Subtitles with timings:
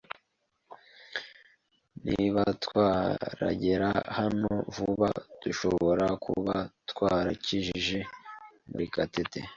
[2.07, 5.09] Niba twaragera hano vuba,
[5.41, 6.55] dushobora kuba
[6.89, 7.99] twarakijije
[8.69, 9.39] Murekatete.